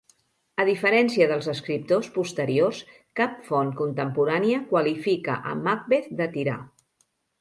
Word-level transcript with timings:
A 0.61 0.63
diferència 0.69 1.25
dels 1.31 1.49
escriptors 1.51 2.09
posteriors, 2.15 2.79
cap 3.19 3.35
font 3.51 3.69
contemporània 3.83 4.63
qualifica 4.73 5.37
a 5.53 5.59
Macbeth 5.69 6.09
de 6.23 6.29
tirà. 6.39 6.57